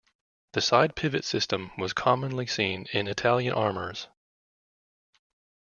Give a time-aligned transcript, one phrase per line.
[0.53, 4.07] The side-pivot system was commonly seen in Italian armours.